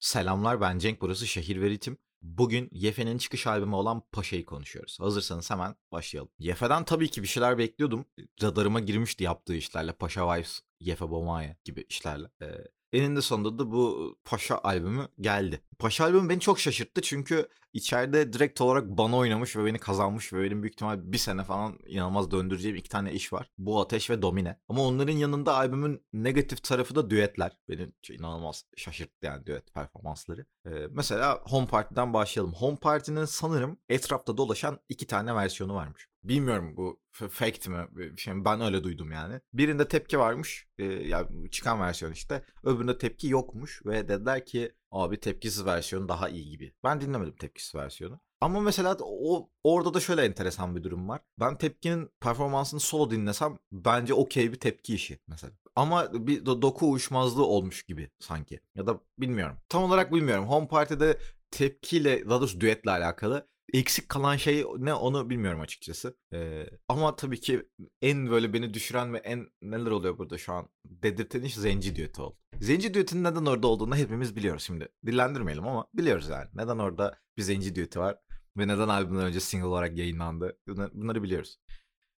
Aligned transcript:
Selamlar 0.00 0.60
ben 0.60 0.78
Cenk 0.78 1.00
burası 1.00 1.26
Şehir 1.26 1.60
ve 1.60 1.70
Ritim. 1.70 1.98
Bugün 2.22 2.68
Yefe'nin 2.72 3.18
çıkış 3.18 3.46
albümü 3.46 3.74
olan 3.74 4.02
Paşa'yı 4.12 4.44
konuşuyoruz. 4.44 5.00
Hazırsanız 5.00 5.50
hemen 5.50 5.74
başlayalım. 5.92 6.30
Yefe'den 6.38 6.84
tabii 6.84 7.10
ki 7.10 7.22
bir 7.22 7.28
şeyler 7.28 7.58
bekliyordum. 7.58 8.04
Radarıma 8.42 8.80
girmişti 8.80 9.24
yaptığı 9.24 9.54
işlerle. 9.54 9.92
Paşa 9.92 10.34
Vibes, 10.34 10.60
Yefe 10.80 11.10
Bomaya 11.10 11.56
gibi 11.64 11.84
işlerle. 11.88 12.30
Ee, 12.42 12.46
eninde 12.92 13.22
sonunda 13.22 13.58
da 13.58 13.72
bu 13.72 14.16
Paşa 14.24 14.60
albümü 14.64 15.08
geldi. 15.20 15.60
Paşa 15.78 16.04
albümü 16.04 16.28
beni 16.28 16.40
çok 16.40 16.60
şaşırttı 16.60 17.02
çünkü 17.02 17.48
içeride 17.72 18.32
direkt 18.32 18.60
olarak 18.60 18.88
bana 18.88 19.16
oynamış 19.16 19.56
ve 19.56 19.64
beni 19.64 19.78
kazanmış 19.78 20.32
ve 20.32 20.42
benim 20.42 20.62
büyük 20.62 20.74
ihtimal 20.74 21.12
bir 21.12 21.18
sene 21.18 21.44
falan 21.44 21.78
inanılmaz 21.86 22.30
döndüreceğim 22.30 22.76
iki 22.76 22.88
tane 22.88 23.12
iş 23.12 23.32
var. 23.32 23.50
Bu 23.58 23.80
Ateş 23.80 24.10
ve 24.10 24.22
Domine. 24.22 24.60
Ama 24.68 24.82
onların 24.82 25.12
yanında 25.12 25.54
albümün 25.54 26.02
negatif 26.12 26.62
tarafı 26.62 26.94
da 26.94 27.10
düetler. 27.10 27.58
Beni 27.68 27.88
inanılmaz 28.10 28.64
şaşırttı 28.76 29.26
yani 29.26 29.46
düet 29.46 29.74
performansları. 29.74 30.46
Ee, 30.66 30.70
mesela 30.90 31.40
Home 31.44 31.66
Party'den 31.66 32.14
başlayalım. 32.14 32.54
Home 32.54 32.76
Party'nin 32.76 33.24
sanırım 33.24 33.78
etrafta 33.88 34.36
dolaşan 34.36 34.78
iki 34.88 35.06
tane 35.06 35.34
versiyonu 35.34 35.74
varmış. 35.74 36.08
Bilmiyorum 36.24 36.76
bu 36.76 37.00
fake 37.12 37.70
mi? 37.70 37.88
Şey, 38.16 38.44
ben 38.44 38.60
öyle 38.60 38.84
duydum 38.84 39.12
yani. 39.12 39.40
Birinde 39.52 39.88
tepki 39.88 40.18
varmış. 40.18 40.68
E, 40.78 40.84
yani 40.84 41.50
çıkan 41.50 41.80
versiyon 41.80 42.12
işte. 42.12 42.44
Öbüründe 42.64 42.98
tepki 42.98 43.28
yokmuş. 43.28 43.82
Ve 43.86 44.08
dediler 44.08 44.46
ki 44.46 44.72
abi 44.90 45.20
tepkisiz 45.20 45.64
versiyon 45.64 46.08
daha 46.08 46.28
iyi 46.28 46.50
gibi. 46.50 46.72
Ben 46.84 47.00
dinlemedim 47.00 47.36
tepkisiz 47.36 47.74
versiyonu. 47.74 48.20
Ama 48.40 48.60
mesela 48.60 48.96
o 49.00 49.50
orada 49.64 49.94
da 49.94 50.00
şöyle 50.00 50.24
enteresan 50.24 50.76
bir 50.76 50.82
durum 50.82 51.08
var. 51.08 51.20
Ben 51.40 51.58
tepkinin 51.58 52.10
performansını 52.20 52.80
solo 52.80 53.10
dinlesem 53.10 53.58
bence 53.72 54.14
okey 54.14 54.52
bir 54.52 54.60
tepki 54.60 54.94
işi 54.94 55.18
mesela. 55.26 55.52
Ama 55.76 56.26
bir 56.26 56.46
doku 56.46 56.90
uyuşmazlığı 56.90 57.46
olmuş 57.46 57.82
gibi 57.82 58.10
sanki. 58.18 58.60
Ya 58.74 58.86
da 58.86 59.00
bilmiyorum. 59.18 59.56
Tam 59.68 59.82
olarak 59.82 60.12
bilmiyorum. 60.12 60.48
Home 60.48 60.68
Party'de 60.68 61.18
tepkiyle 61.50 62.28
daha 62.28 62.40
doğrusu 62.40 62.60
düetle 62.60 62.90
alakalı 62.90 63.50
eksik 63.72 64.08
kalan 64.08 64.36
şey 64.36 64.64
ne 64.78 64.94
onu 64.94 65.30
bilmiyorum 65.30 65.60
açıkçası. 65.60 66.16
Ee, 66.32 66.66
ama 66.88 67.16
tabii 67.16 67.40
ki 67.40 67.68
en 68.02 68.30
böyle 68.30 68.52
beni 68.52 68.74
düşüren 68.74 69.14
ve 69.14 69.18
en 69.18 69.46
neler 69.62 69.90
oluyor 69.90 70.18
burada 70.18 70.38
şu 70.38 70.52
an 70.52 70.68
dedirten 71.02 71.42
iş 71.42 71.54
Zenci 71.54 71.96
düeti 71.96 72.22
oldu. 72.22 72.36
Zenci 72.60 72.94
düetinin 72.94 73.24
neden 73.24 73.46
orada 73.46 73.66
olduğunu 73.66 73.96
hepimiz 73.96 74.36
biliyoruz 74.36 74.62
şimdi. 74.62 74.88
Dillendirmeyelim 75.06 75.66
ama 75.66 75.86
biliyoruz 75.94 76.28
yani. 76.28 76.48
Neden 76.54 76.78
orada 76.78 77.18
bir 77.36 77.42
Zenci 77.42 77.74
düeti 77.74 78.00
var 78.00 78.18
ve 78.56 78.68
neden 78.68 78.88
albümden 78.88 79.24
önce 79.24 79.40
single 79.40 79.66
olarak 79.66 79.96
yayınlandı. 79.98 80.58
Bunları 80.94 81.22
biliyoruz. 81.22 81.58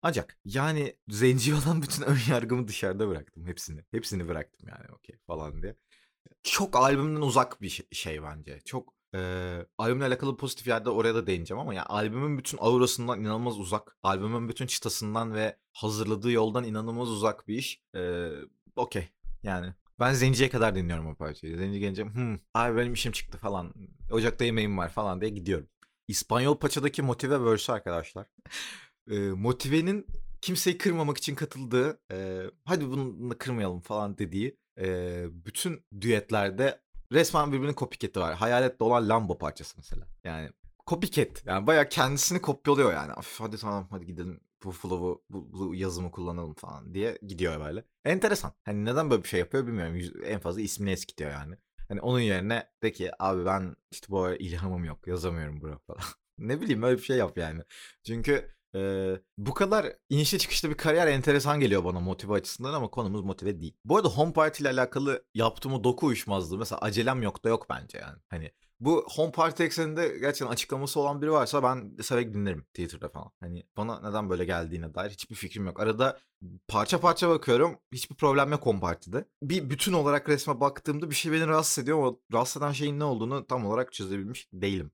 Ancak 0.02 0.38
yani 0.44 0.96
Zenci 1.08 1.54
olan 1.64 1.82
bütün 1.82 2.02
ön 2.02 2.18
yargımı 2.28 2.68
dışarıda 2.68 3.08
bıraktım 3.08 3.46
hepsini. 3.46 3.84
Hepsini 3.90 4.28
bıraktım 4.28 4.68
yani 4.68 4.92
okey 4.92 5.18
falan 5.26 5.62
diye. 5.62 5.76
Çok 6.42 6.76
albümden 6.76 7.20
uzak 7.20 7.62
bir 7.62 7.84
şey, 7.92 8.22
bence. 8.22 8.60
Çok 8.64 8.94
Eee, 9.14 9.66
albümle 9.78 10.04
alakalı 10.04 10.36
pozitif 10.36 10.66
yerde 10.66 10.90
oraya 10.90 11.14
da 11.14 11.26
değineceğim 11.26 11.60
ama 11.60 11.74
ya 11.74 11.86
albümün 11.86 12.38
bütün 12.38 12.58
aurasından 12.60 13.20
inanılmaz 13.20 13.58
uzak. 13.58 13.96
Albümün 14.02 14.48
bütün 14.48 14.66
çıtasından 14.66 15.34
ve 15.34 15.56
hazırladığı 15.72 16.30
yoldan 16.30 16.64
inanılmaz 16.64 17.10
uzak 17.10 17.48
bir 17.48 17.56
iş. 17.58 17.82
Eee, 17.94 18.32
okey. 18.76 19.08
Yani 19.42 19.74
ben 20.00 20.12
Zenci'ye 20.12 20.50
kadar 20.50 20.74
dinliyorum 20.74 21.06
o 21.06 21.14
parçayı. 21.14 21.58
Zenci 21.58 21.80
gelince 21.80 22.04
hımm, 22.04 22.40
abi 22.54 22.76
benim 22.76 22.92
işim 22.92 23.12
çıktı 23.12 23.38
falan. 23.38 23.74
Ocakta 24.10 24.44
yemeğim 24.44 24.78
var 24.78 24.88
falan 24.88 25.20
diye 25.20 25.30
gidiyorum. 25.30 25.68
İspanyol 26.08 26.58
Paça'daki 26.58 27.02
Motive 27.02 27.44
verse'ü 27.44 27.74
arkadaşlar. 27.74 28.26
Eee, 29.10 29.18
Motive'nin 29.30 30.06
kimseyi 30.40 30.78
kırmamak 30.78 31.18
için 31.18 31.34
katıldığı, 31.34 32.00
eee, 32.10 32.50
hadi 32.64 32.88
bunu 32.90 33.38
kırmayalım 33.38 33.80
falan 33.80 34.18
dediği, 34.18 34.56
eee, 34.78 35.26
bütün 35.30 35.84
düetlerde 36.00 36.80
resmen 37.12 37.52
birbirinin 37.52 37.74
copycat'i 37.74 38.20
var. 38.20 38.34
Hayalette 38.34 38.84
olan 38.84 39.08
Lambo 39.08 39.38
parçası 39.38 39.74
mesela. 39.76 40.06
Yani 40.24 40.50
copycat. 40.86 41.46
Yani 41.46 41.66
bayağı 41.66 41.88
kendisini 41.88 42.40
kopyalıyor 42.40 42.92
yani. 42.92 43.12
Hadi 43.38 43.56
tamam 43.56 43.88
hadi 43.90 44.06
gidelim 44.06 44.40
bu 44.64 44.72
flow'u 44.72 45.24
bu, 45.30 45.52
bu 45.52 45.74
yazımı 45.74 46.10
kullanalım 46.10 46.54
falan 46.54 46.94
diye 46.94 47.18
gidiyor 47.26 47.60
böyle. 47.60 47.84
Enteresan. 48.04 48.52
Hani 48.64 48.84
neden 48.84 49.10
böyle 49.10 49.22
bir 49.22 49.28
şey 49.28 49.40
yapıyor 49.40 49.66
bilmiyorum. 49.66 50.22
En 50.24 50.40
fazla 50.40 50.60
ismini 50.60 50.90
eskitiyor 50.90 51.30
yani. 51.30 51.54
Hani 51.88 52.00
onun 52.00 52.20
yerine 52.20 52.70
de 52.82 52.92
ki 52.92 53.10
abi 53.18 53.44
ben 53.44 53.76
işte 53.90 54.06
bu 54.10 54.30
ilhamım 54.30 54.84
yok 54.84 55.06
yazamıyorum 55.06 55.60
bro 55.60 55.78
falan. 55.86 56.02
ne 56.38 56.60
bileyim 56.60 56.82
öyle 56.82 56.98
bir 56.98 57.02
şey 57.02 57.16
yap 57.16 57.38
yani. 57.38 57.62
Çünkü 58.06 58.54
ee, 58.74 59.20
bu 59.38 59.54
kadar 59.54 59.86
inişe 60.08 60.38
çıkışta 60.38 60.70
bir 60.70 60.74
kariyer 60.74 61.06
enteresan 61.06 61.60
geliyor 61.60 61.84
bana 61.84 62.00
motive 62.00 62.32
açısından 62.32 62.74
ama 62.74 62.90
konumuz 62.90 63.22
motive 63.24 63.60
değil. 63.60 63.76
Bu 63.84 63.96
arada 63.96 64.08
Home 64.08 64.32
Party 64.32 64.62
ile 64.62 64.70
alakalı 64.70 65.24
yaptığım 65.34 65.72
o 65.72 65.84
doku 65.84 66.06
uyuşmazlığı 66.06 66.58
mesela 66.58 66.78
acelem 66.80 67.22
yok 67.22 67.44
da 67.44 67.48
yok 67.48 67.66
bence 67.70 67.98
yani. 67.98 68.18
Hani 68.28 68.52
bu 68.84 69.06
Home 69.10 69.32
Party 69.32 69.64
ekseninde 69.64 70.08
gerçekten 70.08 70.52
açıklaması 70.52 71.00
olan 71.00 71.22
biri 71.22 71.32
varsa 71.32 71.62
ben 71.62 71.96
severek 72.02 72.34
dinlerim 72.34 72.62
Twitter'da 72.62 73.08
falan. 73.08 73.30
Hani 73.40 73.64
bana 73.76 74.08
neden 74.08 74.30
böyle 74.30 74.44
geldiğine 74.44 74.94
dair 74.94 75.10
hiçbir 75.10 75.34
fikrim 75.34 75.66
yok. 75.66 75.80
Arada 75.80 76.18
parça 76.68 77.00
parça 77.00 77.28
bakıyorum. 77.28 77.78
Hiçbir 77.92 78.16
problem 78.16 78.50
yok 78.50 78.66
Home 78.66 78.80
Party'de. 78.80 79.28
Bir 79.42 79.70
bütün 79.70 79.92
olarak 79.92 80.28
resme 80.28 80.60
baktığımda 80.60 81.10
bir 81.10 81.14
şey 81.14 81.32
beni 81.32 81.46
rahatsız 81.46 81.84
ediyor 81.84 81.98
ama 81.98 82.16
rahatsız 82.32 82.62
eden 82.62 82.72
şeyin 82.72 83.00
ne 83.00 83.04
olduğunu 83.04 83.46
tam 83.46 83.66
olarak 83.66 83.92
çözebilmiş 83.92 84.48
değilim. 84.52 84.90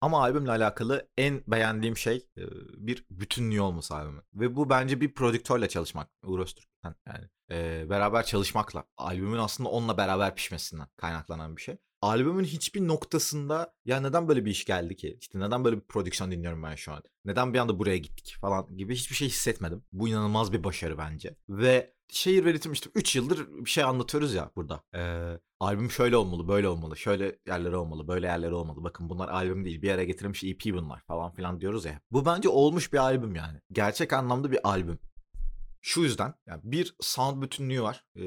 Ama 0.00 0.22
albümle 0.22 0.50
alakalı 0.50 1.08
en 1.18 1.42
beğendiğim 1.46 1.96
şey 1.96 2.26
bir 2.76 3.04
bütünlüğü 3.10 3.60
olması 3.60 3.94
albümün. 3.94 4.22
Ve 4.34 4.56
bu 4.56 4.70
bence 4.70 5.00
bir 5.00 5.14
prodüktörle 5.14 5.68
çalışmak. 5.68 6.10
Uğur 6.22 6.38
Öztürk'ten 6.38 6.94
yani. 7.06 7.28
Beraber 7.90 8.24
çalışmakla. 8.24 8.84
Albümün 8.96 9.38
aslında 9.38 9.68
onunla 9.68 9.96
beraber 9.96 10.34
pişmesinden 10.34 10.86
kaynaklanan 10.96 11.56
bir 11.56 11.62
şey. 11.62 11.76
Albümün 12.02 12.44
hiçbir 12.44 12.88
noktasında 12.88 13.74
ya 13.84 14.00
neden 14.00 14.28
böyle 14.28 14.44
bir 14.44 14.50
iş 14.50 14.64
geldi 14.64 14.96
ki? 14.96 15.16
İşte 15.20 15.40
neden 15.40 15.64
böyle 15.64 15.76
bir 15.76 15.80
prodüksiyon 15.82 16.30
dinliyorum 16.30 16.62
ben 16.62 16.74
şu 16.74 16.92
an? 16.92 17.02
Neden 17.24 17.54
bir 17.54 17.58
anda 17.58 17.78
buraya 17.78 17.98
gittik 17.98 18.36
falan 18.40 18.76
gibi 18.76 18.94
hiçbir 18.94 19.14
şey 19.14 19.28
hissetmedim. 19.28 19.84
Bu 19.92 20.08
inanılmaz 20.08 20.52
bir 20.52 20.64
başarı 20.64 20.98
bence. 20.98 21.36
Ve 21.48 21.94
şehir 22.08 22.44
ve 22.44 22.52
ritim 22.52 22.72
işte 22.72 22.90
3 22.94 23.16
yıldır 23.16 23.48
bir 23.48 23.70
şey 23.70 23.84
anlatıyoruz 23.84 24.34
ya 24.34 24.50
burada. 24.56 24.82
Ee, 24.94 25.38
albüm 25.60 25.90
şöyle 25.90 26.16
olmalı, 26.16 26.48
böyle 26.48 26.68
olmalı, 26.68 26.96
şöyle 26.96 27.38
yerleri 27.46 27.76
olmalı, 27.76 28.08
böyle 28.08 28.26
yerleri 28.26 28.54
olmalı. 28.54 28.84
Bakın 28.84 29.08
bunlar 29.08 29.28
albüm 29.28 29.64
değil, 29.64 29.82
bir 29.82 29.88
yere 29.88 30.04
getirilmiş 30.04 30.44
EP 30.44 30.64
bunlar 30.64 31.02
falan 31.06 31.32
filan 31.34 31.60
diyoruz 31.60 31.84
ya. 31.84 32.00
Bu 32.10 32.26
bence 32.26 32.48
olmuş 32.48 32.92
bir 32.92 32.98
albüm 32.98 33.34
yani. 33.34 33.60
Gerçek 33.72 34.12
anlamda 34.12 34.52
bir 34.52 34.68
albüm. 34.68 34.98
Şu 35.82 36.00
yüzden 36.00 36.34
yani 36.46 36.60
bir 36.64 36.94
sound 37.00 37.42
bütünlüğü 37.42 37.82
var. 37.82 38.04
Ee, 38.16 38.22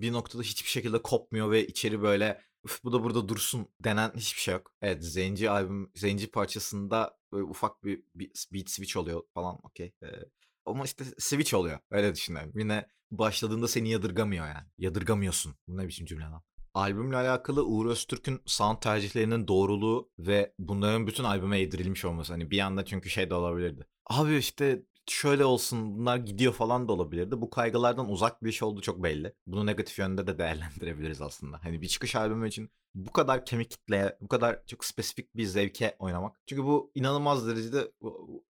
bir 0.00 0.12
noktada 0.12 0.42
hiçbir 0.42 0.68
şekilde 0.68 1.02
kopmuyor 1.02 1.50
ve 1.50 1.66
içeri 1.66 2.02
böyle 2.02 2.40
bu 2.84 2.92
da 2.92 3.02
burada 3.04 3.28
dursun 3.28 3.68
denen 3.84 4.12
hiçbir 4.16 4.40
şey 4.40 4.54
yok. 4.54 4.72
Evet 4.82 5.04
Zenci 5.04 5.50
albüm, 5.50 5.90
Zenci 5.94 6.30
parçasında 6.30 7.18
böyle 7.32 7.44
ufak 7.44 7.84
bir, 7.84 8.02
beat 8.52 8.68
switch 8.68 8.96
oluyor 8.96 9.22
falan 9.34 9.58
okey. 9.62 9.92
Ee, 10.02 10.06
ama 10.66 10.84
işte 10.84 11.04
switch 11.18 11.54
oluyor 11.54 11.78
öyle 11.90 12.14
düşünelim. 12.14 12.52
Yine 12.54 12.86
başladığında 13.10 13.68
seni 13.68 13.90
yadırgamıyor 13.90 14.46
yani. 14.46 14.66
Yadırgamıyorsun. 14.78 15.54
Bu 15.68 15.76
ne 15.76 15.88
biçim 15.88 16.06
cümle 16.06 16.24
lan? 16.24 16.42
Albümle 16.74 17.16
alakalı 17.16 17.66
Uğur 17.66 17.86
Öztürk'ün 17.86 18.40
sound 18.46 18.78
tercihlerinin 18.78 19.48
doğruluğu 19.48 20.10
ve 20.18 20.54
bunların 20.58 21.06
bütün 21.06 21.24
albüme 21.24 21.58
yedirilmiş 21.58 22.04
olması. 22.04 22.32
Hani 22.32 22.50
bir 22.50 22.58
anda 22.58 22.84
çünkü 22.84 23.10
şey 23.10 23.30
de 23.30 23.34
olabilirdi. 23.34 23.86
Abi 24.06 24.36
işte 24.36 24.82
şöyle 25.06 25.44
olsun 25.44 25.98
bunlar 25.98 26.16
gidiyor 26.16 26.52
falan 26.52 26.88
da 26.88 26.92
olabilirdi. 26.92 27.40
Bu 27.40 27.50
kaygılardan 27.50 28.10
uzak 28.10 28.44
bir 28.44 28.48
iş 28.48 28.62
olduğu 28.62 28.80
çok 28.80 29.02
belli. 29.02 29.34
Bunu 29.46 29.66
negatif 29.66 29.98
yönde 29.98 30.26
de 30.26 30.38
değerlendirebiliriz 30.38 31.20
aslında. 31.22 31.64
Hani 31.64 31.82
bir 31.82 31.88
çıkış 31.88 32.16
albümü 32.16 32.48
için 32.48 32.70
bu 32.94 33.12
kadar 33.12 33.44
kemik 33.44 33.70
kitleye, 33.70 34.18
bu 34.20 34.28
kadar 34.28 34.66
çok 34.66 34.84
spesifik 34.84 35.36
bir 35.36 35.44
zevke 35.44 35.96
oynamak. 35.98 36.36
Çünkü 36.46 36.64
bu 36.64 36.92
inanılmaz 36.94 37.48
derecede 37.48 37.92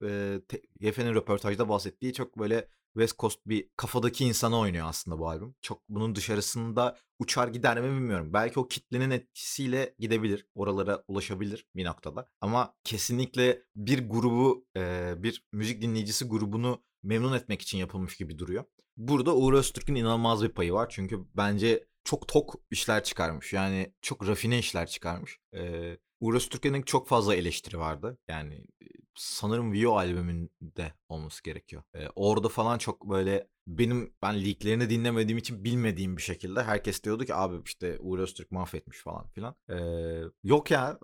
e, 0.02 0.41
Yefe'nin 0.80 1.14
röportajda 1.14 1.69
bahsettiği 1.69 2.12
çok 2.12 2.38
böyle 2.38 2.69
West 2.94 3.19
Coast 3.19 3.38
bir 3.46 3.69
kafadaki 3.76 4.25
insana 4.25 4.58
oynuyor 4.58 4.86
aslında 4.88 5.19
bu 5.19 5.28
albüm. 5.28 5.54
Çok 5.62 5.82
bunun 5.88 6.14
dışarısında 6.14 6.98
uçar 7.19 7.48
gider 7.48 7.80
mi 7.80 7.96
bilmiyorum. 7.96 8.32
Belki 8.32 8.60
o 8.60 8.69
kitlenin 8.69 9.10
etkisiyle 9.10 9.94
gidebilir. 9.98 10.46
Oralara 10.54 11.05
ulaşabilir 11.08 11.66
bir 11.76 11.84
noktada. 11.84 12.28
Ama 12.40 12.75
kesinlikle 12.84 13.62
bir 13.76 14.08
grubu, 14.08 14.66
bir 15.22 15.44
müzik 15.52 15.82
dinleyicisi 15.82 16.25
grubunu 16.28 16.82
memnun 17.02 17.32
etmek 17.32 17.62
için 17.62 17.78
yapılmış 17.78 18.16
gibi 18.16 18.38
duruyor. 18.38 18.64
Burada 18.96 19.37
Uğur 19.37 19.52
Öztürk'ün 19.52 19.94
inanılmaz 19.94 20.43
bir 20.43 20.49
payı 20.49 20.72
var. 20.72 20.87
Çünkü 20.90 21.25
bence 21.37 21.87
çok 22.06 22.29
tok 22.29 22.55
işler 22.70 23.05
çıkarmış. 23.05 23.53
Yani 23.53 23.93
çok 24.03 24.29
rafine 24.29 24.58
işler 24.58 24.87
çıkarmış. 24.87 25.38
Ee, 25.55 25.97
Uğur 26.20 26.35
Öztürk'ün 26.35 26.82
çok 26.82 27.08
fazla 27.08 27.35
eleştiri 27.35 27.79
vardı. 27.79 28.19
Yani 28.29 28.64
sanırım 29.14 29.73
Vio 29.73 29.97
albümünde 29.97 30.93
olması 31.08 31.43
gerekiyor. 31.43 31.82
Ee, 31.94 32.08
orada 32.14 32.49
falan 32.49 32.79
çok 32.79 33.11
böyle 33.11 33.49
benim 33.67 34.14
ben 34.23 34.44
leaklerini 34.44 34.91
dinlemediğim 34.91 35.38
için 35.38 35.64
bilmediğim 35.64 36.17
bir 36.17 36.23
şekilde 36.23 36.62
herkes 36.62 37.05
diyordu 37.05 37.25
ki 37.25 37.35
abi 37.35 37.56
işte 37.64 37.99
Uğur 38.00 38.19
Öztürk 38.19 38.50
mahvetmiş 38.50 38.99
falan 38.99 39.29
filan. 39.29 39.56
Ee, 39.70 40.23
yok 40.44 40.70
ya 40.70 40.99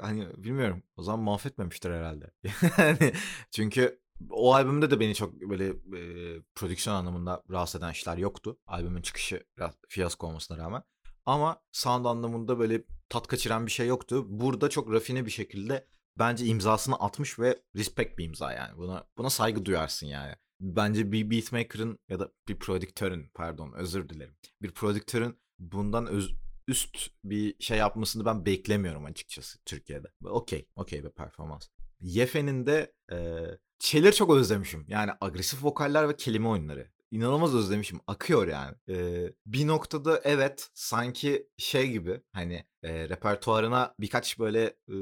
hani 0.00 0.28
bilmiyorum 0.36 0.82
o 0.96 1.02
zaman 1.02 1.24
mahvetmemiştir 1.24 1.90
herhalde. 1.90 2.30
çünkü 3.50 4.01
o 4.30 4.54
albümde 4.54 4.90
de 4.90 5.00
beni 5.00 5.14
çok 5.14 5.34
böyle 5.34 5.66
e, 5.68 6.40
prodüksiyon 6.54 6.96
anlamında 6.96 7.42
rahatsız 7.50 7.80
eden 7.80 7.92
işler 7.92 8.16
yoktu. 8.16 8.58
Albümün 8.66 9.02
çıkışı 9.02 9.44
biraz 9.58 9.74
fiyasko 9.88 10.26
olmasına 10.26 10.58
rağmen. 10.58 10.82
Ama 11.26 11.62
sound 11.72 12.04
anlamında 12.04 12.58
böyle 12.58 12.84
tat 13.08 13.26
kaçıran 13.26 13.66
bir 13.66 13.70
şey 13.70 13.86
yoktu. 13.86 14.24
Burada 14.28 14.70
çok 14.70 14.92
rafine 14.92 15.26
bir 15.26 15.30
şekilde 15.30 15.86
bence 16.18 16.46
imzasını 16.46 16.96
atmış 16.96 17.38
ve 17.38 17.62
respect 17.76 18.18
bir 18.18 18.24
imza 18.24 18.52
yani. 18.52 18.76
Buna 18.76 19.04
buna 19.18 19.30
saygı 19.30 19.64
duyarsın 19.64 20.06
yani. 20.06 20.34
Bence 20.60 21.12
bir 21.12 21.30
beatmaker'ın 21.30 21.98
ya 22.08 22.20
da 22.20 22.32
bir 22.48 22.58
prodüktörün 22.58 23.30
pardon 23.34 23.72
özür 23.72 24.08
dilerim. 24.08 24.36
Bir 24.62 24.70
prodüktörün 24.70 25.38
bundan 25.58 26.06
öz, 26.06 26.34
üst 26.68 27.10
bir 27.24 27.54
şey 27.62 27.78
yapmasını 27.78 28.24
ben 28.24 28.46
beklemiyorum 28.46 29.04
açıkçası 29.04 29.58
Türkiye'de. 29.64 30.08
Okey, 30.24 30.68
okey 30.76 31.04
bir 31.04 31.10
performans. 31.10 31.68
Yefe'nin 32.00 32.66
de 32.66 32.92
e, 33.12 33.46
şeyleri 33.82 34.14
çok 34.14 34.30
özlemişim. 34.30 34.84
Yani 34.88 35.10
agresif 35.20 35.64
vokaller 35.64 36.08
ve 36.08 36.16
kelime 36.16 36.48
oyunları. 36.48 36.88
İnanılmaz 37.10 37.54
özlemişim. 37.54 38.00
Akıyor 38.06 38.48
yani. 38.48 38.74
E, 38.88 39.26
bir 39.46 39.66
noktada 39.66 40.20
evet 40.24 40.70
sanki 40.74 41.46
şey 41.58 41.90
gibi 41.90 42.20
hani 42.32 42.64
e, 42.82 43.08
repertuarına 43.08 43.94
birkaç 44.00 44.38
böyle 44.38 44.64
e, 44.88 44.94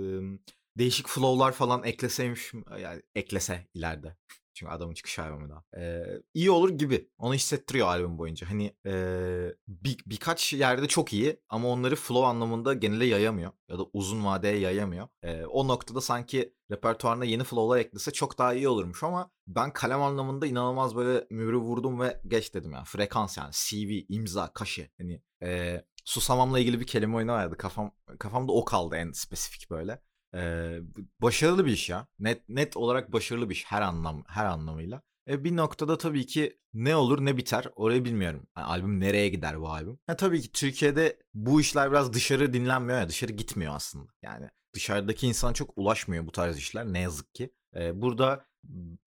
değişik 0.79 1.09
flow'lar 1.09 1.53
falan 1.53 1.85
ekleseymiş 1.85 2.53
yani 2.81 3.03
eklese 3.15 3.67
ileride. 3.75 4.17
Çünkü 4.55 4.73
adamın 4.73 4.95
çıkış 4.95 5.19
albümü 5.19 5.49
daha. 5.49 5.65
Ee, 5.83 6.05
iyi 6.35 6.51
olur 6.51 6.71
gibi. 6.71 7.11
Onu 7.19 7.35
hissettiriyor 7.35 7.87
albüm 7.87 8.19
boyunca. 8.19 8.51
Hani 8.51 8.77
ee, 8.87 9.55
bir, 9.69 9.99
birkaç 10.07 10.53
yerde 10.53 10.89
çok 10.89 11.13
iyi 11.13 11.41
ama 11.49 11.69
onları 11.69 11.97
flow 11.97 12.27
anlamında 12.27 12.75
genele 12.75 13.05
yayamıyor. 13.05 13.53
Ya 13.69 13.79
da 13.79 13.83
uzun 13.93 14.25
vadeye 14.25 14.59
yayamıyor. 14.59 15.09
Ee, 15.23 15.45
o 15.45 15.69
noktada 15.69 16.01
sanki 16.01 16.55
repertuarına 16.71 17.25
yeni 17.25 17.45
flow'lar 17.45 17.79
eklese 17.79 18.11
çok 18.11 18.39
daha 18.39 18.55
iyi 18.55 18.69
olurmuş 18.69 19.03
ama 19.03 19.31
ben 19.47 19.73
kalem 19.73 20.03
anlamında 20.03 20.47
inanılmaz 20.47 20.97
böyle 20.97 21.27
mührü 21.31 21.57
vurdum 21.57 22.01
ve 22.01 22.21
geç 22.27 22.55
dedim 22.55 22.73
yani. 22.73 22.85
Frekans 22.85 23.39
yani 23.39 23.51
CV, 23.53 24.05
imza, 24.09 24.53
kaşı. 24.53 24.89
Hani 24.99 25.23
ee, 25.43 25.85
Susamam'la 26.05 26.59
ilgili 26.59 26.81
bir 26.81 26.87
kelime 26.87 27.17
oyunu 27.17 27.33
vardı. 27.33 27.57
Kafam, 27.57 27.95
kafamda 28.19 28.53
o 28.53 28.65
kaldı 28.65 28.97
en 28.97 29.13
spesifik 29.13 29.71
böyle. 29.71 30.03
Ee, 30.35 30.79
başarılı 31.23 31.67
bir 31.67 31.73
iş 31.73 31.89
ya. 31.89 32.07
Net 32.19 32.49
net 32.49 32.77
olarak 32.77 33.13
başarılı 33.13 33.51
bir 33.51 33.55
iş 33.55 33.65
her 33.65 33.83
anlam 33.83 34.25
her 34.27 34.45
anlamıyla. 34.45 35.03
E 35.29 35.45
bir 35.45 35.57
noktada 35.57 35.99
tabii 35.99 36.27
ki 36.27 36.59
ne 36.75 36.97
olur 36.97 37.25
ne 37.25 37.37
biter 37.37 37.67
orayı 37.77 38.05
bilmiyorum. 38.05 38.47
Yani 38.57 38.67
albüm 38.67 39.01
nereye 39.01 39.29
gider 39.29 39.61
bu 39.61 39.69
albüm? 39.69 39.99
Ha, 40.07 40.17
tabii 40.17 40.41
ki 40.41 40.53
Türkiye'de 40.53 41.19
bu 41.35 41.61
işler 41.61 41.91
biraz 41.91 42.13
dışarı 42.13 42.53
dinlenmiyor 42.53 43.01
ya 43.01 43.09
dışarı 43.09 43.33
gitmiyor 43.33 43.75
aslında. 43.75 44.13
Yani 44.23 44.49
dışarıdaki 44.75 45.27
insan 45.27 45.53
çok 45.53 45.79
ulaşmıyor 45.79 46.27
bu 46.27 46.33
tarz 46.33 46.59
işler 46.59 46.87
ne 46.87 47.01
yazık 47.01 47.35
ki. 47.35 47.51
Ee, 47.77 48.03
burada 48.03 48.47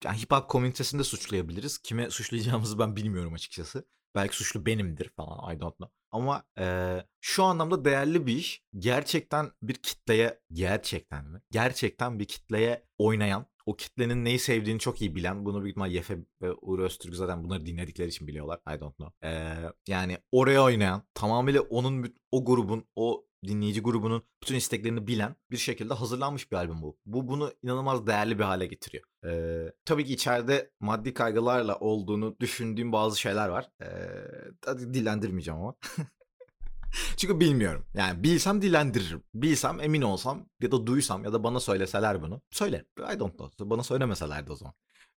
yani 0.04 0.18
hip 0.22 0.32
hop 0.32 0.48
komünitesinde 0.48 1.04
suçlayabiliriz. 1.04 1.78
Kime 1.78 2.10
suçlayacağımızı 2.10 2.78
ben 2.78 2.96
bilmiyorum 2.96 3.34
açıkçası. 3.34 3.84
Belki 4.14 4.36
suçlu 4.36 4.66
benimdir 4.66 5.08
falan 5.08 5.54
I 5.54 5.60
don't 5.60 5.76
know. 5.76 5.94
Ama 6.10 6.44
e, 6.58 6.96
şu 7.20 7.44
anlamda 7.44 7.84
değerli 7.84 8.26
bir 8.26 8.36
iş. 8.36 8.62
Gerçekten 8.78 9.50
bir 9.62 9.74
kitleye, 9.74 10.40
gerçekten 10.52 11.24
mi? 11.24 11.40
Gerçekten 11.50 12.18
bir 12.18 12.24
kitleye 12.24 12.84
oynayan, 12.98 13.46
o 13.66 13.76
kitlenin 13.76 14.24
neyi 14.24 14.38
sevdiğini 14.38 14.78
çok 14.78 15.00
iyi 15.02 15.14
bilen, 15.14 15.44
bunu 15.44 15.62
büyük 15.62 15.72
ihtimal 15.72 15.90
Yefe 15.90 16.18
ve 16.42 16.52
Uğur 16.52 16.78
Öztürk 16.78 17.14
zaten 17.14 17.44
bunları 17.44 17.66
dinledikleri 17.66 18.08
için 18.08 18.26
biliyorlar. 18.26 18.60
I 18.76 18.80
don't 18.80 18.96
know. 18.96 19.28
Ee, 19.28 19.72
yani 19.88 20.18
oraya 20.32 20.62
oynayan, 20.62 21.02
tamamıyla 21.14 21.60
onun, 21.60 22.14
o 22.30 22.44
grubun, 22.44 22.84
o 22.96 23.24
dinleyici 23.44 23.80
grubunun 23.80 24.22
bütün 24.42 24.54
isteklerini 24.54 25.06
bilen 25.06 25.36
bir 25.50 25.56
şekilde 25.56 25.94
hazırlanmış 25.94 26.52
bir 26.52 26.56
albüm 26.56 26.82
bu. 26.82 26.98
Bu 27.06 27.28
bunu 27.28 27.52
inanılmaz 27.62 28.06
değerli 28.06 28.38
bir 28.38 28.44
hale 28.44 28.66
getiriyor. 28.66 29.04
Ee, 29.24 29.72
tabii 29.84 30.04
ki 30.04 30.12
içeride 30.12 30.70
maddi 30.80 31.14
kaygılarla 31.14 31.78
olduğunu 31.78 32.36
düşündüğüm 32.40 32.92
bazı 32.92 33.20
şeyler 33.20 33.48
var. 33.48 33.70
Ee, 33.82 34.94
dillendirmeyeceğim 34.94 35.60
ama. 35.60 35.74
Çünkü 37.16 37.40
bilmiyorum. 37.40 37.86
Yani 37.94 38.22
bilsem 38.22 38.62
dillendiririm. 38.62 39.22
Bilsem 39.34 39.80
emin 39.80 40.02
olsam 40.02 40.46
ya 40.62 40.72
da 40.72 40.86
duysam 40.86 41.24
ya 41.24 41.32
da 41.32 41.44
bana 41.44 41.60
söyleseler 41.60 42.22
bunu. 42.22 42.40
Söyle. 42.50 42.84
I 43.14 43.18
don't 43.18 43.36
know. 43.36 43.70
Bana 43.70 43.82
söylemeselerdi 43.82 44.52
o 44.52 44.56
zaman. 44.56 44.74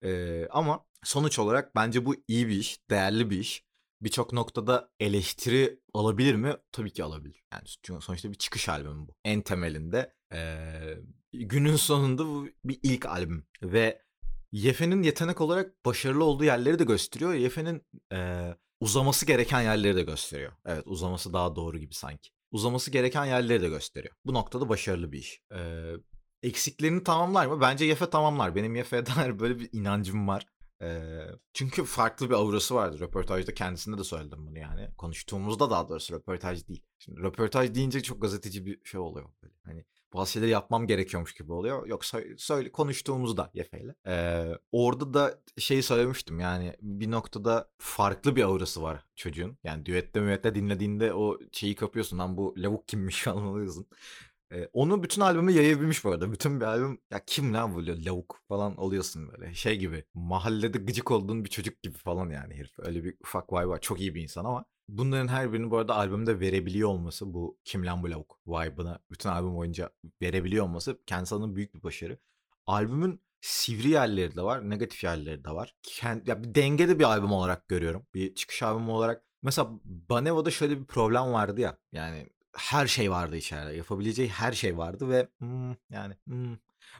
Ee, 0.04 0.46
ama 0.50 0.84
sonuç 1.04 1.38
olarak 1.38 1.76
bence 1.76 2.06
bu 2.06 2.14
iyi 2.28 2.48
bir 2.48 2.56
iş. 2.56 2.90
Değerli 2.90 3.30
bir 3.30 3.38
iş 3.38 3.64
birçok 4.00 4.32
noktada 4.32 4.90
eleştiri 5.00 5.80
alabilir 5.94 6.34
mi? 6.34 6.56
Tabii 6.72 6.92
ki 6.92 7.04
alabilir. 7.04 7.44
Yani 7.52 7.62
çünkü 7.82 8.04
sonuçta 8.04 8.30
bir 8.30 8.38
çıkış 8.38 8.68
albümü 8.68 9.08
bu. 9.08 9.14
En 9.24 9.42
temelinde 9.42 10.14
ee, 10.32 10.94
günün 11.32 11.76
sonunda 11.76 12.26
bu 12.26 12.48
bir 12.64 12.78
ilk 12.82 13.06
albüm 13.06 13.46
ve 13.62 14.02
Yefe'nin 14.52 15.02
yetenek 15.02 15.40
olarak 15.40 15.84
başarılı 15.84 16.24
olduğu 16.24 16.44
yerleri 16.44 16.78
de 16.78 16.84
gösteriyor. 16.84 17.34
Yefe'nin 17.34 17.82
ee, 18.12 18.54
uzaması 18.80 19.26
gereken 19.26 19.60
yerleri 19.60 19.96
de 19.96 20.02
gösteriyor. 20.02 20.52
Evet 20.66 20.82
uzaması 20.86 21.32
daha 21.32 21.56
doğru 21.56 21.78
gibi 21.78 21.94
sanki. 21.94 22.30
Uzaması 22.50 22.90
gereken 22.90 23.24
yerleri 23.24 23.62
de 23.62 23.68
gösteriyor. 23.68 24.14
Bu 24.24 24.34
noktada 24.34 24.68
başarılı 24.68 25.12
bir 25.12 25.18
iş. 25.18 25.40
Ee, 25.54 25.92
eksiklerini 26.42 27.04
tamamlar 27.04 27.46
mı? 27.46 27.60
Bence 27.60 27.84
Yefe 27.84 28.10
tamamlar. 28.10 28.54
Benim 28.54 28.76
Yefe'ye 28.76 29.06
dair 29.16 29.38
böyle 29.38 29.58
bir 29.58 29.68
inancım 29.72 30.28
var 30.28 30.46
çünkü 31.52 31.84
farklı 31.84 32.30
bir 32.30 32.34
aurası 32.34 32.74
vardı. 32.74 33.00
Röportajda 33.00 33.54
kendisinde 33.54 33.98
de 33.98 34.04
söyledim 34.04 34.46
bunu 34.46 34.58
yani. 34.58 34.88
Konuştuğumuzda 34.98 35.70
daha 35.70 35.88
doğrusu 35.88 36.14
röportaj 36.14 36.68
değil. 36.68 36.82
Şimdi 36.98 37.20
röportaj 37.20 37.74
deyince 37.74 38.02
çok 38.02 38.22
gazeteci 38.22 38.66
bir 38.66 38.84
şey 38.84 39.00
oluyor. 39.00 39.28
Böyle. 39.42 39.54
Hani 39.64 39.84
bazı 40.14 40.32
şeyleri 40.32 40.50
yapmam 40.50 40.86
gerekiyormuş 40.86 41.34
gibi 41.34 41.52
oluyor. 41.52 41.86
Yoksa 41.86 42.20
söyle 42.36 42.72
konuştuğumuzda 42.72 43.50
Yefe'yle. 43.54 43.94
Ee, 44.06 44.52
orada 44.72 45.14
da 45.14 45.40
şeyi 45.58 45.82
söylemiştim 45.82 46.40
yani 46.40 46.76
bir 46.80 47.10
noktada 47.10 47.70
farklı 47.78 48.36
bir 48.36 48.42
aurası 48.42 48.82
var 48.82 49.04
çocuğun. 49.16 49.58
Yani 49.64 49.86
düette 49.86 50.20
müette 50.20 50.54
dinlediğinde 50.54 51.14
o 51.14 51.38
şeyi 51.52 51.74
kapıyorsun. 51.74 52.18
Lan 52.18 52.36
bu 52.36 52.54
lavuk 52.58 52.88
kimmiş 52.88 53.22
falan 53.22 53.46
oluyorsun. 53.46 53.86
Eee, 54.52 54.68
onu 54.72 55.02
bütün 55.02 55.22
albüme 55.22 55.52
yayabilmiş 55.52 56.04
bu 56.04 56.10
arada. 56.10 56.32
Bütün 56.32 56.60
bir 56.60 56.64
albüm 56.64 57.00
ya 57.10 57.24
kim 57.26 57.54
lan 57.54 57.74
bu 57.74 57.86
lavuk 57.86 58.40
falan 58.48 58.76
oluyorsun 58.76 59.28
böyle. 59.28 59.54
Şey 59.54 59.78
gibi 59.78 60.04
mahallede 60.14 60.78
gıcık 60.78 61.10
olduğun 61.10 61.44
bir 61.44 61.50
çocuk 61.50 61.82
gibi 61.82 61.98
falan 61.98 62.30
yani 62.30 62.54
herif. 62.54 62.78
Öyle 62.78 63.04
bir 63.04 63.14
ufak 63.20 63.52
vibe 63.52 63.66
var. 63.66 63.80
Çok 63.80 64.00
iyi 64.00 64.14
bir 64.14 64.22
insan 64.22 64.44
ama 64.44 64.64
bunların 64.88 65.28
her 65.28 65.52
birini 65.52 65.70
bu 65.70 65.78
arada 65.78 65.94
albümde 65.96 66.40
verebiliyor 66.40 66.88
olması 66.88 67.34
bu 67.34 67.58
kim 67.64 67.86
lan 67.86 68.02
bu 68.02 68.10
lavuk 68.10 68.38
vibe'ını 68.46 68.98
bütün 69.10 69.28
albüm 69.28 69.54
boyunca 69.56 69.90
verebiliyor 70.22 70.64
olması 70.64 70.98
kendisi 71.06 71.34
adına 71.34 71.56
büyük 71.56 71.74
bir 71.74 71.82
başarı. 71.82 72.18
Albümün 72.66 73.20
sivri 73.40 73.88
yerleri 73.88 74.36
de 74.36 74.42
var, 74.42 74.70
negatif 74.70 75.04
yerleri 75.04 75.44
de 75.44 75.50
var. 75.50 75.74
Kend, 75.82 76.26
ya 76.26 76.42
bir 76.42 76.54
dengede 76.54 76.98
bir 76.98 77.04
albüm 77.04 77.32
olarak 77.32 77.68
görüyorum. 77.68 78.06
Bir 78.14 78.34
çıkış 78.34 78.62
albümü 78.62 78.90
olarak. 78.90 79.24
Mesela 79.42 79.70
Baneva'da 79.84 80.50
şöyle 80.50 80.80
bir 80.80 80.84
problem 80.84 81.32
vardı 81.32 81.60
ya. 81.60 81.78
Yani 81.92 82.26
her 82.56 82.86
şey 82.86 83.10
vardı 83.10 83.36
içeride. 83.36 83.76
Yapabileceği 83.76 84.28
her 84.28 84.52
şey 84.52 84.78
vardı 84.78 85.08
ve 85.08 85.28
hmm, 85.38 85.70
yani 85.90 86.14
hmm. 86.24 86.56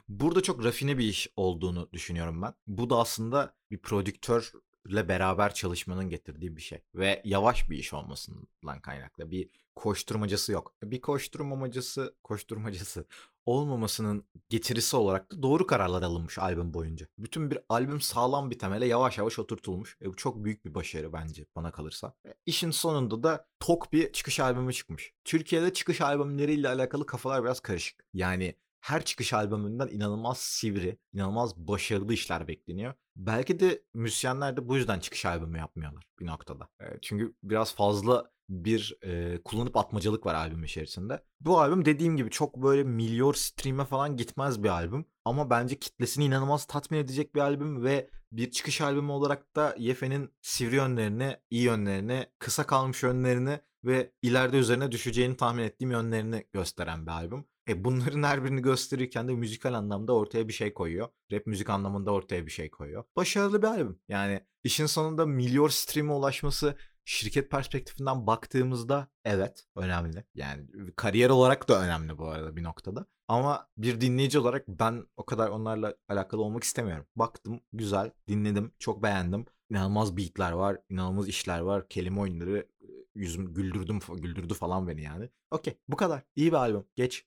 burada 0.07 0.41
çok 0.41 0.63
rafine 0.65 0.97
bir 0.97 1.05
iş 1.05 1.27
olduğunu 1.35 1.89
düşünüyorum 1.93 2.41
ben. 2.41 2.53
Bu 2.67 2.89
da 2.89 2.97
aslında 2.97 3.55
bir 3.71 3.77
prodüktörle 3.77 5.09
beraber 5.09 5.53
çalışmanın 5.53 6.09
getirdiği 6.09 6.55
bir 6.55 6.61
şey 6.61 6.81
ve 6.95 7.21
yavaş 7.25 7.69
bir 7.69 7.77
iş 7.77 7.93
olmasından 7.93 8.79
kaynaklı. 8.81 9.31
Bir 9.31 9.49
koşturmacası 9.75 10.51
yok. 10.51 10.73
Bir 10.83 11.01
koşturmacası, 11.01 12.15
koşturmacası 12.23 13.05
olmamasının 13.45 14.25
getirisi 14.49 14.95
olarak 14.95 15.31
da 15.31 15.43
doğru 15.43 15.67
kararlar 15.67 16.01
alınmış 16.01 16.39
albüm 16.39 16.73
boyunca. 16.73 17.07
Bütün 17.17 17.51
bir 17.51 17.59
albüm 17.69 18.01
sağlam 18.01 18.51
bir 18.51 18.59
temele 18.59 18.85
yavaş 18.85 19.17
yavaş 19.17 19.39
oturtulmuş. 19.39 19.97
E 20.01 20.05
bu 20.05 20.15
çok 20.15 20.43
büyük 20.43 20.65
bir 20.65 20.73
başarı 20.75 21.13
bence 21.13 21.45
bana 21.55 21.71
kalırsa. 21.71 22.13
E, 22.27 22.33
işin 22.45 22.71
sonunda 22.71 23.23
da 23.23 23.47
tok 23.59 23.93
bir 23.93 24.13
çıkış 24.13 24.39
albümü 24.39 24.73
çıkmış. 24.73 25.13
Türkiye'de 25.25 25.73
çıkış 25.73 26.01
albümleriyle 26.01 26.69
alakalı 26.69 27.05
kafalar 27.05 27.43
biraz 27.43 27.59
karışık. 27.59 28.05
Yani 28.13 28.55
her 28.81 29.05
çıkış 29.05 29.33
albümünden 29.33 29.87
inanılmaz 29.87 30.37
sivri, 30.37 30.97
inanılmaz 31.13 31.57
başarılı 31.57 32.13
işler 32.13 32.47
bekleniyor. 32.47 32.93
Belki 33.15 33.59
de 33.59 33.83
müzisyenler 33.93 34.57
de 34.57 34.67
bu 34.67 34.75
yüzden 34.75 34.99
çıkış 34.99 35.25
albümü 35.25 35.57
yapmıyorlar 35.57 36.03
bir 36.19 36.25
noktada. 36.25 36.69
E, 36.79 36.85
çünkü 37.01 37.35
biraz 37.43 37.75
fazla 37.75 38.31
bir 38.49 38.97
e, 39.03 39.41
kullanıp 39.43 39.77
atmacalık 39.77 40.25
var 40.25 40.35
albüm 40.35 40.63
içerisinde. 40.63 41.23
Bu 41.39 41.59
albüm 41.59 41.85
dediğim 41.85 42.17
gibi 42.17 42.29
çok 42.29 42.57
böyle 42.57 42.83
milyon 42.83 43.31
stream'e 43.31 43.85
falan 43.85 44.17
gitmez 44.17 44.63
bir 44.63 44.69
albüm. 44.69 45.05
Ama 45.25 45.49
bence 45.49 45.79
kitlesini 45.79 46.25
inanılmaz 46.25 46.65
tatmin 46.65 46.97
edecek 46.97 47.35
bir 47.35 47.39
albüm 47.39 47.83
ve 47.83 48.09
bir 48.31 48.51
çıkış 48.51 48.81
albümü 48.81 49.11
olarak 49.11 49.55
da 49.55 49.75
Yefe'nin 49.77 50.29
sivri 50.41 50.75
yönlerini, 50.75 51.37
iyi 51.49 51.63
yönlerini, 51.63 52.25
kısa 52.39 52.65
kalmış 52.65 53.03
yönlerini 53.03 53.59
ve 53.83 54.11
ileride 54.21 54.57
üzerine 54.57 54.91
düşeceğini 54.91 55.37
tahmin 55.37 55.63
ettiğim 55.63 55.91
yönlerini 55.91 56.45
gösteren 56.53 57.05
bir 57.05 57.11
albüm. 57.11 57.45
E 57.69 57.83
bunların 57.83 58.23
her 58.23 58.43
birini 58.43 58.61
gösterirken 58.61 59.27
de 59.27 59.33
müzikal 59.33 59.73
anlamda 59.73 60.13
ortaya 60.13 60.47
bir 60.47 60.53
şey 60.53 60.73
koyuyor. 60.73 61.07
Rap 61.31 61.47
müzik 61.47 61.69
anlamında 61.69 62.11
ortaya 62.11 62.45
bir 62.45 62.51
şey 62.51 62.69
koyuyor. 62.69 63.03
Başarılı 63.15 63.61
bir 63.61 63.67
albüm. 63.67 63.99
Yani 64.07 64.41
işin 64.63 64.85
sonunda 64.85 65.25
milyon 65.25 65.67
stream'e 65.67 66.13
ulaşması 66.13 66.75
şirket 67.05 67.51
perspektifinden 67.51 68.27
baktığımızda 68.27 69.07
evet 69.25 69.65
önemli. 69.75 70.23
Yani 70.35 70.67
kariyer 70.95 71.29
olarak 71.29 71.69
da 71.69 71.81
önemli 71.81 72.17
bu 72.17 72.27
arada 72.27 72.55
bir 72.55 72.63
noktada. 72.63 73.05
Ama 73.27 73.67
bir 73.77 74.01
dinleyici 74.01 74.39
olarak 74.39 74.67
ben 74.67 75.05
o 75.17 75.25
kadar 75.25 75.49
onlarla 75.49 75.95
alakalı 76.09 76.41
olmak 76.41 76.63
istemiyorum. 76.63 77.05
Baktım 77.15 77.61
güzel, 77.73 78.11
dinledim, 78.27 78.71
çok 78.79 79.03
beğendim. 79.03 79.45
İnanılmaz 79.69 80.17
beatler 80.17 80.51
var, 80.51 80.77
inanılmaz 80.89 81.27
işler 81.27 81.59
var, 81.59 81.89
kelime 81.89 82.19
oyunları 82.19 82.67
yüzüm 83.15 83.53
güldürdüm 83.53 83.99
güldürdü 84.15 84.53
falan 84.53 84.87
beni 84.87 85.01
yani. 85.01 85.29
Okey 85.51 85.77
bu 85.87 85.95
kadar. 85.95 86.23
İyi 86.35 86.51
bir 86.51 86.57
albüm. 86.57 86.85
Geç. 86.95 87.25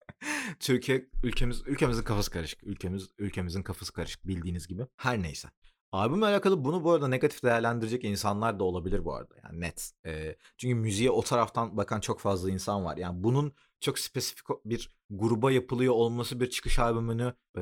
Türkiye 0.60 1.08
ülkemiz 1.22 1.62
ülkemizin 1.66 2.02
kafası 2.02 2.30
karışık. 2.30 2.62
Ülkemiz 2.62 3.08
ülkemizin 3.18 3.62
kafası 3.62 3.92
karışık 3.92 4.28
bildiğiniz 4.28 4.68
gibi. 4.68 4.86
Her 4.96 5.22
neyse. 5.22 5.48
Albümle 5.94 6.26
alakalı 6.26 6.64
bunu 6.64 6.84
bu 6.84 6.92
arada 6.92 7.08
negatif 7.08 7.42
değerlendirecek 7.42 8.04
insanlar 8.04 8.58
da 8.58 8.64
olabilir 8.64 9.04
bu 9.04 9.14
arada. 9.14 9.34
Yani 9.44 9.60
net. 9.60 9.92
Ee, 10.06 10.36
çünkü 10.56 10.74
müziğe 10.74 11.10
o 11.10 11.22
taraftan 11.22 11.76
bakan 11.76 12.00
çok 12.00 12.20
fazla 12.20 12.50
insan 12.50 12.84
var. 12.84 12.96
Yani 12.96 13.24
bunun 13.24 13.52
çok 13.80 13.98
spesifik 13.98 14.46
bir 14.64 14.90
gruba 15.10 15.52
yapılıyor 15.52 15.94
olması 15.94 16.40
bir 16.40 16.50
çıkış 16.50 16.78
albümünü 16.78 17.34
e, 17.56 17.60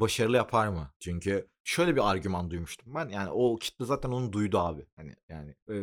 başarılı 0.00 0.36
yapar 0.36 0.68
mı? 0.68 0.90
Çünkü 1.00 1.48
şöyle 1.64 1.96
bir 1.96 2.10
argüman 2.10 2.50
duymuştum 2.50 2.94
ben. 2.94 3.08
Yani 3.08 3.30
o 3.30 3.56
kitle 3.56 3.84
zaten 3.84 4.10
onu 4.10 4.32
duydu 4.32 4.58
abi. 4.58 4.86
Hani 4.96 5.16
yani 5.28 5.50
e, 5.68 5.74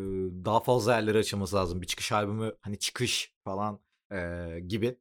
daha 0.46 0.60
fazla 0.60 0.96
yerlere 0.96 1.18
açılması 1.18 1.56
lazım. 1.56 1.82
Bir 1.82 1.88
çıkış 1.88 2.12
albümü 2.12 2.56
hani 2.62 2.80
çıkış 2.80 3.34
falan 3.44 3.80
e, 4.12 4.50
gibi 4.68 4.98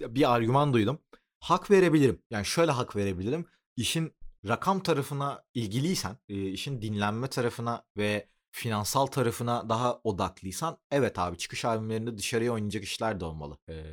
bir 0.00 0.34
argüman 0.34 0.72
duydum. 0.72 0.98
Hak 1.40 1.70
verebilirim. 1.70 2.22
Yani 2.30 2.46
şöyle 2.46 2.70
hak 2.70 2.96
verebilirim. 2.96 3.46
İşin 3.76 4.12
rakam 4.48 4.80
tarafına 4.80 5.44
ilgiliysen, 5.54 6.16
işin 6.28 6.82
dinlenme 6.82 7.28
tarafına 7.28 7.84
ve 7.96 8.28
finansal 8.50 9.06
tarafına 9.06 9.68
daha 9.68 10.00
odaklıysan 10.04 10.78
evet 10.90 11.18
abi 11.18 11.38
çıkış 11.38 11.64
albümlerinde 11.64 12.18
dışarıya 12.18 12.52
oynayacak 12.52 12.84
işler 12.84 13.20
de 13.20 13.24
olmalı. 13.24 13.58
Ee, 13.68 13.84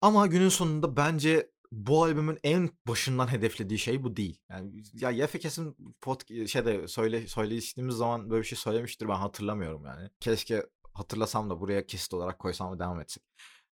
ama 0.00 0.26
günün 0.26 0.48
sonunda 0.48 0.96
bence 0.96 1.50
bu 1.72 2.04
albümün 2.04 2.38
en 2.44 2.70
başından 2.88 3.32
hedeflediği 3.32 3.78
şey 3.78 4.02
bu 4.02 4.16
değil. 4.16 4.38
Yani 4.50 4.82
ya 4.94 5.10
Yefe 5.10 5.38
kesin 5.38 5.76
pot 6.00 6.28
şeyde 6.48 6.88
söyle 6.88 7.26
söyleştiğimiz 7.26 7.94
zaman 7.94 8.30
böyle 8.30 8.42
bir 8.42 8.46
şey 8.46 8.58
söylemiştir 8.58 9.08
ben 9.08 9.14
hatırlamıyorum 9.14 9.84
yani. 9.86 10.10
Keşke 10.20 10.66
hatırlasam 10.94 11.50
da 11.50 11.60
buraya 11.60 11.86
kesit 11.86 12.14
olarak 12.14 12.38
koysam 12.38 12.74
ve 12.74 12.78
devam 12.78 13.00
etsek. 13.00 13.22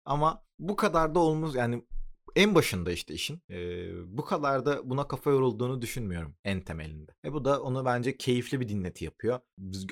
Ama 0.06 0.44
bu 0.60 0.76
kadar 0.76 1.16
da 1.16 1.20
olmaz 1.20 1.56
yani 1.56 1.84
en 2.36 2.56
başında 2.56 2.92
işte 2.92 3.14
işin 3.14 3.42
e, 3.50 3.90
bu 4.18 4.26
kadar 4.26 4.66
da 4.66 4.90
buna 4.90 5.08
kafa 5.08 5.32
yorulduğunu 5.32 5.82
düşünmüyorum 5.82 6.36
en 6.44 6.62
temelinde. 6.62 7.12
E 7.26 7.34
bu 7.34 7.46
da 7.46 7.62
onu 7.62 7.86
bence 7.86 8.18
keyifli 8.18 8.60
bir 8.60 8.70
dinleti 8.70 9.06
yapıyor. 9.06 9.40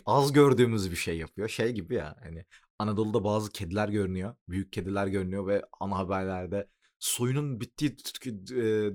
Az 0.06 0.34
gördüğümüz 0.34 0.92
bir 0.92 0.96
şey 0.96 1.18
yapıyor. 1.18 1.50
Şey 1.50 1.72
gibi 1.72 1.96
ya 1.96 2.16
hani 2.24 2.46
Anadolu'da 2.80 3.24
bazı 3.24 3.52
kediler 3.52 3.90
görünüyor. 3.90 4.36
Büyük 4.50 4.74
kediler 4.74 5.08
görünüyor 5.08 5.48
ve 5.48 5.62
ana 5.80 5.98
haberlerde 5.98 6.68
soyunun 7.00 7.60
bittiği 7.62 7.98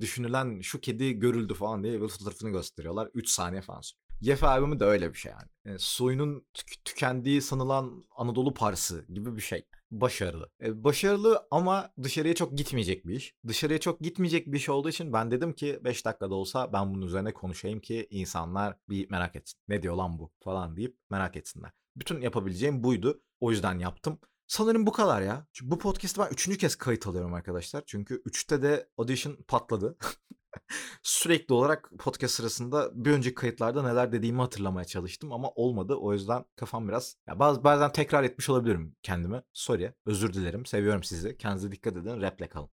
düşünülen 0.01 0.61
şu 0.61 0.81
kedi 0.81 1.19
görüldü 1.19 1.53
falan 1.53 1.83
diye 1.83 2.01
bir 2.01 2.07
fotoğrafını 2.07 2.49
gösteriyorlar. 2.49 3.09
3 3.13 3.29
saniye 3.29 3.61
falan. 3.61 3.81
Yef 4.21 4.43
albümü 4.43 4.79
de 4.79 4.85
öyle 4.85 5.13
bir 5.13 5.17
şey 5.17 5.31
yani. 5.31 5.49
yani 5.65 5.79
soyunun 5.79 6.45
tük- 6.53 6.85
tükendiği 6.85 7.41
sanılan 7.41 8.03
Anadolu 8.15 8.53
Parsı 8.53 9.05
gibi 9.09 9.35
bir 9.35 9.41
şey. 9.41 9.67
Başarılı. 9.91 10.49
E, 10.63 10.83
başarılı 10.83 11.47
ama 11.51 11.93
dışarıya 12.03 12.35
çok 12.35 12.57
gitmeyecek 12.57 13.07
bir 13.07 13.15
iş. 13.15 13.35
Dışarıya 13.47 13.79
çok 13.79 13.99
gitmeyecek 13.99 14.47
bir 14.47 14.57
iş 14.57 14.69
olduğu 14.69 14.89
için 14.89 15.13
ben 15.13 15.31
dedim 15.31 15.53
ki 15.53 15.79
5 15.83 16.05
dakikada 16.05 16.35
olsa 16.35 16.73
ben 16.73 16.93
bunun 16.93 17.05
üzerine 17.05 17.33
konuşayım 17.33 17.79
ki 17.79 18.07
insanlar 18.09 18.77
bir 18.89 19.09
merak 19.09 19.35
etsin. 19.35 19.59
Ne 19.67 19.83
diyor 19.83 19.95
lan 19.95 20.19
bu 20.19 20.31
falan 20.39 20.77
deyip 20.77 20.97
merak 21.09 21.37
etsinler. 21.37 21.71
Bütün 21.95 22.21
yapabileceğim 22.21 22.83
buydu. 22.83 23.21
O 23.39 23.51
yüzden 23.51 23.79
yaptım. 23.79 24.19
Sanırım 24.47 24.85
bu 24.87 24.91
kadar 24.91 25.21
ya. 25.21 25.47
Çünkü 25.53 25.71
bu 25.71 25.79
podcast'ı 25.79 26.21
ben 26.21 26.29
üçüncü 26.31 26.57
kez 26.57 26.75
kayıt 26.75 27.07
alıyorum 27.07 27.33
arkadaşlar. 27.33 27.83
Çünkü 27.85 28.21
üçte 28.25 28.61
de 28.61 28.89
audition 28.97 29.37
patladı. 29.47 29.97
Sürekli 31.03 31.53
olarak 31.53 31.91
podcast 31.99 32.33
sırasında 32.35 32.91
bir 33.05 33.11
önceki 33.11 33.35
kayıtlarda 33.35 33.83
neler 33.83 34.11
dediğimi 34.11 34.41
hatırlamaya 34.41 34.85
çalıştım 34.85 35.31
ama 35.33 35.49
olmadı. 35.55 35.95
O 35.95 36.13
yüzden 36.13 36.45
kafam 36.55 36.87
biraz 36.87 37.17
ya 37.27 37.39
bazı 37.39 37.63
bazen 37.63 37.91
tekrar 37.91 38.23
etmiş 38.23 38.49
olabilirim 38.49 38.95
kendimi. 39.03 39.43
Sorry. 39.53 39.93
Özür 40.05 40.33
dilerim. 40.33 40.65
Seviyorum 40.65 41.03
sizi. 41.03 41.37
Kendinize 41.37 41.71
dikkat 41.71 41.97
edin. 41.97 42.21
Raple 42.21 42.49
kalın. 42.49 42.69